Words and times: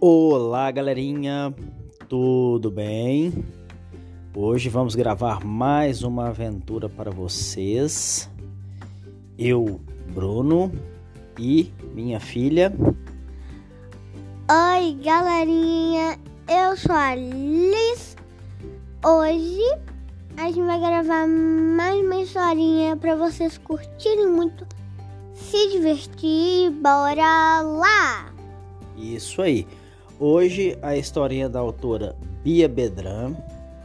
Olá, 0.00 0.70
galerinha, 0.70 1.52
tudo 2.08 2.70
bem? 2.70 3.44
Hoje 4.32 4.68
vamos 4.68 4.94
gravar 4.94 5.44
mais 5.44 6.04
uma 6.04 6.28
aventura 6.28 6.88
para 6.88 7.10
vocês. 7.10 8.30
Eu, 9.36 9.80
Bruno 10.14 10.70
e 11.36 11.72
minha 11.92 12.20
filha. 12.20 12.72
Oi, 14.48 14.94
galerinha, 15.02 16.16
eu 16.46 16.76
sou 16.76 16.94
a 16.94 17.16
Liz. 17.16 18.16
Hoje 19.04 19.64
a 20.36 20.44
gente 20.44 20.62
vai 20.62 20.78
gravar 20.78 21.26
mais 21.26 22.00
uma 22.00 22.22
historinha 22.22 22.96
para 22.96 23.16
vocês 23.16 23.58
curtirem 23.58 24.28
muito, 24.28 24.64
se 25.34 25.72
divertir. 25.72 26.70
Bora 26.70 27.62
lá! 27.62 28.32
Isso 28.96 29.42
aí. 29.42 29.66
Hoje 30.20 30.76
a 30.82 30.96
historinha 30.96 31.48
da 31.48 31.60
autora 31.60 32.16
Bia 32.42 32.68
Bedran, 32.68 33.36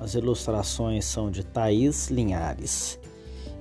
as 0.00 0.14
ilustrações 0.14 1.04
são 1.04 1.30
de 1.30 1.44
Thaís 1.44 2.08
Linhares 2.08 2.98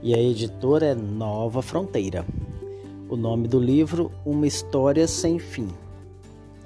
e 0.02 0.16
a 0.16 0.18
editora 0.18 0.86
é 0.86 0.96
Nova 0.96 1.62
Fronteira. 1.62 2.26
O 3.10 3.18
nome 3.18 3.50
do 3.50 3.60
livro 3.60 4.10
Uma 4.26 4.48
História 4.48 5.06
Sem 5.06 5.38
Fim. 5.38 5.68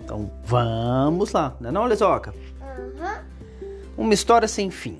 Então 0.03 0.29
vamos 0.43 1.31
lá, 1.31 1.57
não 1.59 1.69
é 1.69 1.71
não, 1.71 1.87
Lisoca? 1.87 2.35
Uhum. 2.61 3.23
Uma 3.97 4.13
História 4.13 4.47
Sem 4.47 4.69
Fim. 4.69 4.99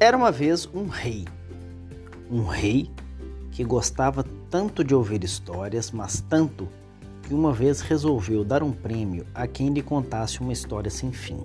Era 0.00 0.16
uma 0.16 0.32
vez 0.32 0.66
um 0.72 0.86
rei. 0.86 1.26
Um 2.30 2.46
rei 2.46 2.90
que 3.58 3.64
gostava 3.64 4.24
tanto 4.48 4.84
de 4.84 4.94
ouvir 4.94 5.24
histórias, 5.24 5.90
mas 5.90 6.20
tanto 6.20 6.68
que 7.24 7.34
uma 7.34 7.52
vez 7.52 7.80
resolveu 7.80 8.44
dar 8.44 8.62
um 8.62 8.70
prêmio 8.70 9.26
a 9.34 9.48
quem 9.48 9.70
lhe 9.70 9.82
contasse 9.82 10.38
uma 10.38 10.52
história 10.52 10.88
sem 10.88 11.10
fim. 11.10 11.44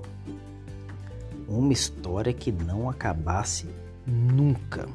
Uma 1.48 1.74
história 1.74 2.32
que 2.32 2.52
não 2.52 2.88
acabasse 2.88 3.68
nunca. 4.06 4.88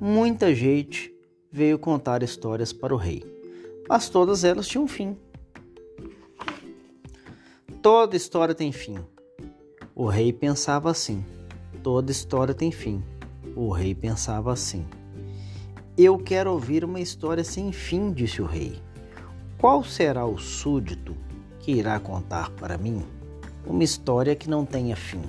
Muita 0.00 0.52
gente 0.52 1.14
veio 1.52 1.78
contar 1.78 2.24
histórias 2.24 2.72
para 2.72 2.92
o 2.92 2.98
rei, 2.98 3.22
mas 3.88 4.08
todas 4.08 4.42
elas 4.42 4.66
tinham 4.66 4.88
fim. 4.88 5.16
Toda 7.80 8.16
história 8.16 8.56
tem 8.56 8.72
fim. 8.72 8.98
O 9.94 10.08
rei 10.08 10.32
pensava 10.32 10.90
assim: 10.90 11.24
toda 11.80 12.10
história 12.10 12.52
tem 12.52 12.72
fim. 12.72 13.00
O 13.56 13.70
rei 13.70 13.94
pensava 13.94 14.52
assim: 14.52 14.86
Eu 15.96 16.18
quero 16.18 16.52
ouvir 16.52 16.84
uma 16.84 17.00
história 17.00 17.42
sem 17.42 17.72
fim, 17.72 18.12
disse 18.12 18.40
o 18.40 18.46
rei. 18.46 18.80
Qual 19.58 19.84
será 19.84 20.24
o 20.24 20.38
súdito 20.38 21.14
que 21.58 21.72
irá 21.72 21.98
contar 22.00 22.50
para 22.50 22.78
mim 22.78 23.04
uma 23.66 23.84
história 23.84 24.34
que 24.34 24.48
não 24.48 24.64
tenha 24.64 24.96
fim? 24.96 25.22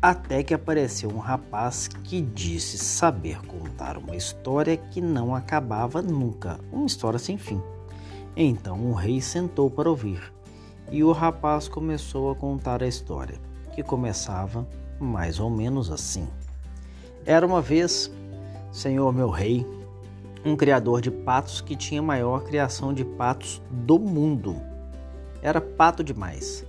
Até 0.00 0.42
que 0.42 0.54
apareceu 0.54 1.10
um 1.10 1.18
rapaz 1.18 1.88
que 1.88 2.20
disse 2.20 2.78
saber 2.78 3.40
contar 3.42 3.98
uma 3.98 4.14
história 4.14 4.76
que 4.76 5.00
não 5.00 5.34
acabava 5.34 6.00
nunca, 6.00 6.60
uma 6.70 6.86
história 6.86 7.18
sem 7.18 7.36
fim. 7.36 7.60
Então 8.36 8.90
o 8.90 8.94
rei 8.94 9.20
sentou 9.20 9.70
para 9.70 9.90
ouvir, 9.90 10.32
e 10.90 11.02
o 11.02 11.10
rapaz 11.10 11.66
começou 11.66 12.30
a 12.30 12.36
contar 12.36 12.82
a 12.82 12.86
história, 12.86 13.40
que 13.74 13.82
começava 13.82 14.66
mais 15.00 15.38
ou 15.38 15.50
menos 15.50 15.90
assim. 15.90 16.26
Era 17.24 17.46
uma 17.46 17.60
vez, 17.60 18.10
Senhor 18.70 19.12
meu 19.12 19.30
rei, 19.30 19.66
um 20.44 20.56
criador 20.56 21.00
de 21.00 21.10
patos 21.10 21.60
que 21.60 21.74
tinha 21.74 22.00
a 22.00 22.04
maior 22.04 22.44
criação 22.44 22.94
de 22.94 23.04
patos 23.04 23.60
do 23.70 23.98
mundo. 23.98 24.60
Era 25.42 25.60
pato 25.60 26.04
demais. 26.04 26.64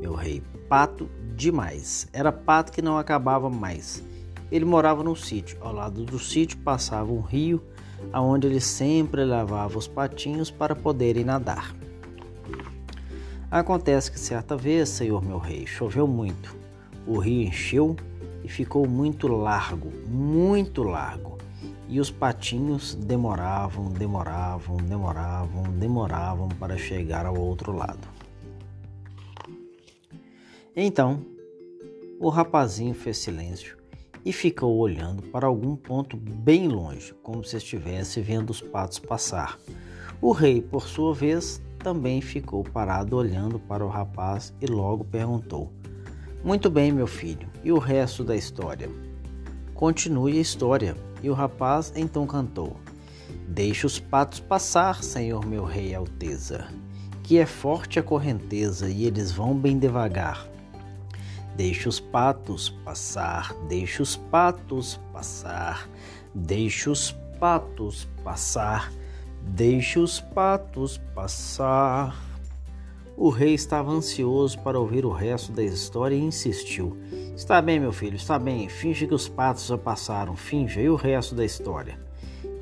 Meu 0.00 0.14
rei, 0.14 0.42
pato 0.68 1.08
demais. 1.34 2.08
Era 2.12 2.30
pato 2.30 2.70
que 2.70 2.80
não 2.80 2.96
acabava 2.96 3.50
mais. 3.50 4.02
Ele 4.50 4.64
morava 4.64 5.02
num 5.02 5.16
sítio. 5.16 5.58
Ao 5.60 5.72
lado 5.72 6.04
do 6.04 6.18
sítio 6.18 6.58
passava 6.58 7.10
um 7.10 7.20
rio, 7.20 7.60
aonde 8.12 8.46
ele 8.46 8.60
sempre 8.60 9.24
levava 9.24 9.76
os 9.76 9.88
patinhos 9.88 10.50
para 10.50 10.76
poderem 10.76 11.24
nadar. 11.24 11.74
Acontece 13.50 14.12
que 14.12 14.20
certa 14.20 14.56
vez, 14.56 14.88
Senhor 14.88 15.20
meu 15.20 15.38
rei, 15.38 15.66
choveu 15.66 16.06
muito 16.06 16.59
o 17.06 17.18
rio 17.18 17.46
encheu 17.48 17.96
e 18.44 18.48
ficou 18.48 18.86
muito 18.86 19.28
largo, 19.28 19.90
muito 20.08 20.82
largo. 20.82 21.38
E 21.88 21.98
os 21.98 22.10
patinhos 22.10 22.94
demoravam, 22.94 23.90
demoravam, 23.90 24.76
demoravam, 24.76 25.64
demoravam 25.78 26.48
para 26.48 26.76
chegar 26.76 27.26
ao 27.26 27.36
outro 27.36 27.72
lado. 27.72 28.08
Então, 30.74 31.24
o 32.20 32.28
rapazinho 32.28 32.94
fez 32.94 33.18
silêncio 33.18 33.76
e 34.24 34.32
ficou 34.32 34.76
olhando 34.78 35.22
para 35.22 35.46
algum 35.46 35.74
ponto 35.74 36.16
bem 36.16 36.68
longe, 36.68 37.12
como 37.22 37.42
se 37.42 37.56
estivesse 37.56 38.20
vendo 38.20 38.50
os 38.50 38.60
patos 38.60 38.98
passar. 38.98 39.58
O 40.20 40.32
rei, 40.32 40.60
por 40.60 40.86
sua 40.86 41.14
vez, 41.14 41.60
também 41.78 42.20
ficou 42.20 42.62
parado 42.62 43.16
olhando 43.16 43.58
para 43.58 43.84
o 43.84 43.88
rapaz 43.88 44.54
e 44.60 44.66
logo 44.66 45.04
perguntou: 45.04 45.72
muito 46.42 46.70
bem, 46.70 46.90
meu 46.92 47.06
filho. 47.06 47.48
E 47.62 47.70
o 47.70 47.78
resto 47.78 48.24
da 48.24 48.34
história? 48.34 48.88
Continue 49.74 50.38
a 50.38 50.40
história. 50.40 50.96
E 51.22 51.28
o 51.28 51.34
rapaz 51.34 51.92
então 51.94 52.26
cantou: 52.26 52.76
Deixe 53.48 53.84
os 53.84 53.98
patos 53.98 54.40
passar, 54.40 55.02
Senhor 55.02 55.44
meu 55.44 55.64
rei 55.64 55.94
Alteza, 55.94 56.68
que 57.22 57.38
é 57.38 57.46
forte 57.46 57.98
a 57.98 58.02
correnteza 58.02 58.88
e 58.88 59.04
eles 59.04 59.32
vão 59.32 59.54
bem 59.54 59.78
devagar. 59.78 60.46
Deixe 61.56 61.88
os 61.88 62.00
patos 62.00 62.70
passar, 62.84 63.54
deixe 63.68 64.00
os 64.00 64.16
patos 64.16 64.98
passar, 65.12 65.88
deixe 66.34 66.88
os 66.88 67.12
patos 67.38 68.08
passar, 68.24 68.90
deixe 69.42 69.98
os 69.98 70.20
patos 70.20 70.98
passar. 71.14 72.29
O 73.20 73.28
rei 73.28 73.52
estava 73.52 73.92
ansioso 73.92 74.58
para 74.60 74.80
ouvir 74.80 75.04
o 75.04 75.12
resto 75.12 75.52
da 75.52 75.62
história 75.62 76.14
e 76.14 76.24
insistiu: 76.24 76.96
Está 77.36 77.60
bem, 77.60 77.78
meu 77.78 77.92
filho, 77.92 78.16
está 78.16 78.38
bem. 78.38 78.66
Finge 78.66 79.06
que 79.06 79.12
os 79.12 79.28
patos 79.28 79.66
já 79.66 79.76
passaram, 79.76 80.34
finge, 80.34 80.80
e 80.80 80.88
o 80.88 80.94
resto 80.94 81.34
da 81.34 81.44
história. 81.44 82.00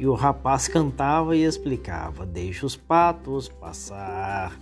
E 0.00 0.04
o 0.04 0.14
rapaz 0.14 0.66
cantava 0.66 1.36
e 1.36 1.44
explicava: 1.44 2.26
Deixa 2.26 2.66
os 2.66 2.76
patos 2.76 3.48
passar, 3.48 4.58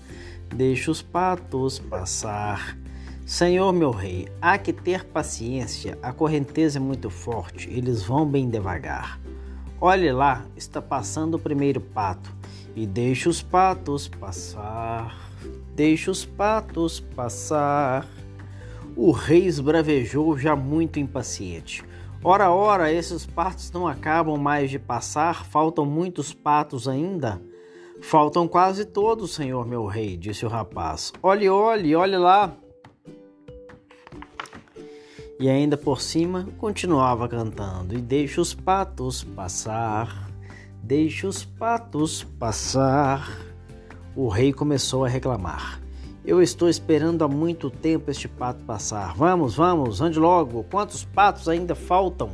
deixa 0.55 0.91
os 0.91 1.01
patos 1.01 1.79
passar. 1.79 2.77
Senhor 3.25 3.73
meu 3.73 3.91
rei, 3.91 4.29
há 4.39 4.59
que 4.59 4.75
ter 4.75 5.03
paciência, 5.03 5.99
a 6.03 6.13
correnteza 6.13 6.79
é 6.79 6.81
muito 6.81 7.09
forte, 7.09 7.71
eles 7.71 8.03
vão 8.03 8.27
bem 8.27 8.51
devagar. 8.51 9.19
Olhe 9.81 10.13
lá, 10.13 10.45
está 10.55 10.83
passando 10.83 11.37
o 11.37 11.41
primeiro 11.41 11.81
pato, 11.81 12.37
e 12.75 12.87
deixa 12.87 13.31
os 13.31 13.41
patos 13.41 14.09
passar. 14.09 15.26
Deixa 15.77 16.11
os 16.11 16.25
patos 16.25 17.01
passar. 17.01 18.09
O 18.97 19.11
rei 19.11 19.45
esbravejou 19.45 20.39
já 20.39 20.57
muito 20.57 20.99
impaciente. 20.99 21.85
Ora, 22.25 22.51
ora, 22.51 22.91
esses 22.91 23.27
patos 23.27 23.71
não 23.73 23.87
acabam 23.87 24.39
mais 24.39 24.71
de 24.71 24.79
passar, 24.79 25.45
faltam 25.45 25.85
muitos 25.85 26.33
patos 26.33 26.89
ainda. 26.89 27.43
Faltam 28.01 28.49
quase 28.49 28.87
todos, 28.87 29.35
senhor 29.35 29.67
meu 29.67 29.85
rei, 29.85 30.17
disse 30.17 30.47
o 30.47 30.49
rapaz. 30.49 31.13
Olhe, 31.23 31.47
olhe, 31.47 31.95
olhe 31.95 32.17
lá. 32.17 32.57
E 35.39 35.47
ainda 35.47 35.77
por 35.77 36.01
cima 36.01 36.49
continuava 36.57 37.29
cantando: 37.29 37.95
E 37.95 38.01
deixa 38.01 38.41
os 38.41 38.55
patos 38.55 39.23
passar, 39.23 40.31
deixa 40.83 41.29
os 41.29 41.45
patos 41.45 42.25
passar 42.39 43.56
o 44.17 44.29
rei 44.29 44.53
começou 44.53 45.05
a 45.05 45.09
reclamar. 45.09 45.79
Eu 46.25 46.43
estou 46.43 46.69
esperando 46.69 47.23
há 47.23 47.29
muito 47.29 47.71
tempo 47.71 48.11
este 48.11 48.27
pato 48.27 48.65
passar. 48.65 49.15
Vamos, 49.15 49.55
vamos, 49.55 50.01
ande 50.01 50.19
logo. 50.19 50.65
Quantos 50.65 51.05
patos 51.05 51.49
ainda 51.49 51.75
faltam? 51.75 52.31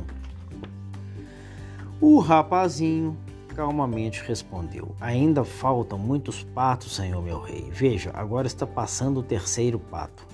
O 1.99 2.19
rapazinho 2.19 3.15
calmamente 3.53 4.23
respondeu: 4.25 4.95
Ainda 4.99 5.43
faltam 5.43 5.99
muitos 5.99 6.41
patos, 6.41 6.95
senhor 6.95 7.21
meu 7.21 7.39
rei. 7.41 7.69
Veja, 7.69 8.11
agora 8.13 8.47
está 8.47 8.65
passando 8.65 9.19
o 9.19 9.23
terceiro 9.23 9.77
pato. 9.77 10.25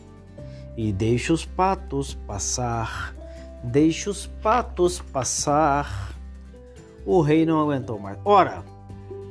E 0.78 0.94
deixe 0.94 1.34
os 1.34 1.44
patos 1.44 2.14
passar, 2.14 3.14
deixe 3.64 4.10
os 4.10 4.28
patos 4.28 5.02
passar. 5.02 6.16
O 7.06 7.22
rei 7.22 7.46
não 7.46 7.60
aguentou 7.60 8.00
mais. 8.00 8.18
Ora, 8.24 8.64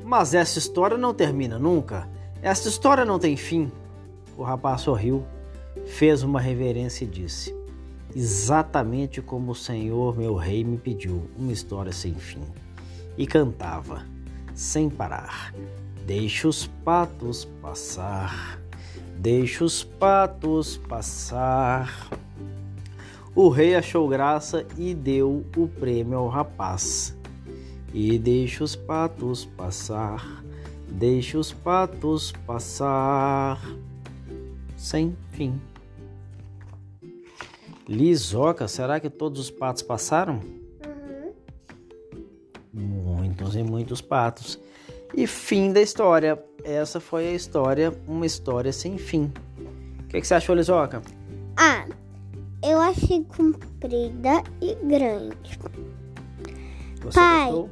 mas 0.08 0.32
essa 0.32 0.58
história 0.58 0.96
não 0.96 1.12
termina 1.12 1.58
nunca. 1.58 2.08
Essa 2.40 2.66
história 2.66 3.04
não 3.04 3.18
tem 3.18 3.36
fim. 3.36 3.70
O 4.38 4.42
rapaz 4.42 4.80
sorriu, 4.80 5.22
fez 5.84 6.22
uma 6.22 6.40
reverência 6.40 7.04
e 7.04 7.08
disse: 7.08 7.54
exatamente 8.16 9.20
como 9.20 9.52
o 9.52 9.54
Senhor 9.54 10.16
meu 10.16 10.34
rei 10.34 10.64
me 10.64 10.78
pediu, 10.78 11.28
uma 11.36 11.52
história 11.52 11.92
sem 11.92 12.14
fim. 12.14 12.42
E 13.18 13.26
cantava, 13.26 14.06
sem 14.54 14.88
parar: 14.88 15.52
Deixa 16.06 16.48
os 16.48 16.66
patos 16.66 17.44
passar, 17.60 18.58
deixa 19.18 19.62
os 19.62 19.84
patos 19.84 20.78
passar. 20.78 22.08
O 23.34 23.50
rei 23.50 23.74
achou 23.74 24.08
graça 24.08 24.66
e 24.78 24.94
deu 24.94 25.44
o 25.54 25.68
prêmio 25.68 26.16
ao 26.16 26.28
rapaz. 26.28 27.17
E 27.92 28.18
deixa 28.18 28.62
os 28.62 28.76
patos 28.76 29.44
passar, 29.44 30.44
deixa 30.88 31.38
os 31.38 31.52
patos 31.52 32.32
passar. 32.46 33.60
Sem 34.76 35.16
fim. 35.32 35.60
Lisoca, 37.88 38.68
será 38.68 39.00
que 39.00 39.08
todos 39.08 39.40
os 39.40 39.50
patos 39.50 39.82
passaram? 39.82 40.40
Uhum. 40.84 41.32
Muitos 42.72 43.56
e 43.56 43.62
muitos 43.62 44.00
patos. 44.00 44.60
E 45.14 45.26
fim 45.26 45.72
da 45.72 45.80
história. 45.80 46.42
Essa 46.62 47.00
foi 47.00 47.28
a 47.28 47.32
história, 47.32 47.98
uma 48.06 48.26
história 48.26 48.72
sem 48.72 48.98
fim. 48.98 49.32
O 50.00 50.08
que, 50.08 50.20
que 50.20 50.26
você 50.26 50.34
achou, 50.34 50.54
Lisoca? 50.54 51.00
Ah, 51.56 51.86
eu 52.62 52.78
achei 52.78 53.24
comprida 53.24 54.42
e 54.60 54.74
grande. 54.74 55.58
Você 57.00 57.18
Pai. 57.18 57.46
gostou? 57.46 57.70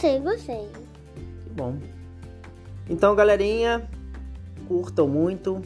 Gostei, 0.00 0.18
gostei. 0.20 0.68
Que 1.42 1.50
bom. 1.50 1.76
Então, 2.88 3.14
galerinha, 3.14 3.86
curtam 4.66 5.06
muito, 5.06 5.60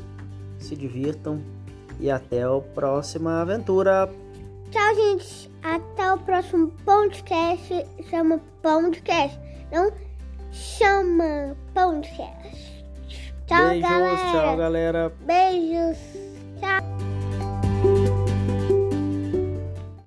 se 0.59 0.75
divirtam 0.75 1.41
e 2.01 2.11
até 2.11 2.43
a 2.43 2.61
próxima 2.75 3.41
aventura. 3.41 4.11
Tchau, 4.73 4.95
gente. 4.97 5.49
Até 5.63 6.13
o 6.13 6.19
próximo 6.19 6.73
podcast. 6.85 7.87
Chama 8.11 8.41
podcast. 8.61 9.39
Não 9.73 9.93
chama 10.51 11.57
podcast. 11.73 12.85
Tchau, 13.47 13.69
Beijos, 13.69 13.89
galera. 13.89 14.17
tchau, 14.33 14.57
galera. 14.57 15.13
Beijos. 15.25 15.99
Tchau. 16.59 17.14